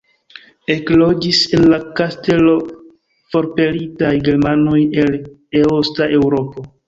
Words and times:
Ekloĝis 0.75 1.41
en 1.57 1.65
la 1.73 1.77
kastelo 1.99 2.55
forpelitaj 3.35 4.11
germanoj 4.29 4.79
el 5.03 5.19
Eosta 5.63 6.09
Eŭropo. 6.21 6.65